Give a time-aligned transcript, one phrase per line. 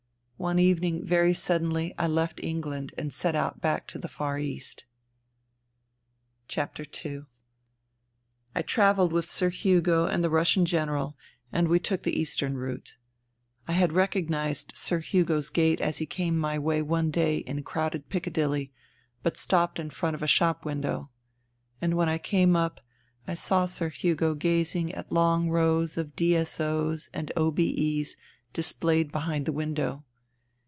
[0.49, 4.85] One evening, very suddenly, I left England and set out back to the Far East.
[6.57, 6.63] II
[8.55, 11.15] I travelled with Sir Hugo and the Russian General,
[11.51, 12.97] and we took the eastern route.
[13.67, 18.09] I had recognized Sir Hugo's gait as he came my way one day in crowded
[18.09, 18.73] Piccadilly,
[19.21, 21.11] but stopped in front of a shop window.
[21.83, 22.81] And when I came up
[23.27, 28.17] I saw Sir Hugo gazing at long rows of D.S.O.'s and O.B.E.'s
[28.53, 30.03] displayed behind the window.